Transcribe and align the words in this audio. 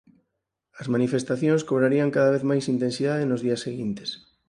As 0.81 0.87
manifestacións 0.93 1.65
cobrarían 1.69 2.13
cada 2.15 2.33
vez 2.35 2.43
máis 2.51 2.65
intensidade 2.75 3.23
nos 3.29 3.43
días 3.45 3.63
seguintes. 3.67 4.09